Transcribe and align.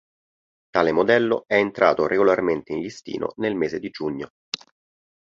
Tale 0.71 0.91
modello 0.91 1.43
è 1.45 1.57
entrato 1.57 2.07
regolarmente 2.07 2.73
in 2.73 2.79
listino 2.81 3.33
nel 3.35 3.53
mese 3.53 3.77
di 3.77 3.91
giugno. 3.91 4.31